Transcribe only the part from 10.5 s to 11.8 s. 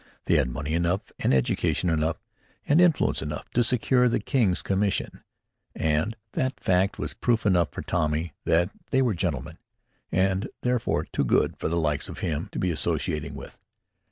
therefore, too good for the